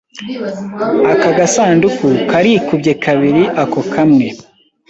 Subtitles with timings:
[1.11, 4.27] Aka gasanduku karikubye kabiri ako kamwe.